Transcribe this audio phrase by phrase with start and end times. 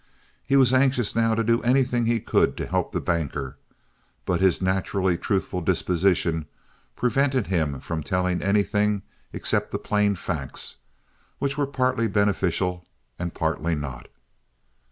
[0.43, 3.59] He was anxious now to do anything he could to help the banker,
[4.25, 6.47] but his naturally truthful disposition
[6.95, 10.77] prevented him from telling anything except the plain facts,
[11.37, 12.83] which were partly beneficial
[13.19, 14.07] and partly not.